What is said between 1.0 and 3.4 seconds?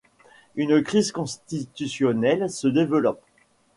constitutionnelle se développe.